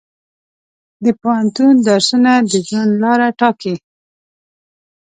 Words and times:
د 1.03 1.05
پوهنتون 1.21 1.73
درسونه 1.87 2.31
د 2.51 2.53
ژوند 2.67 2.91
لاره 3.03 3.27
ټاکي. 3.39 3.75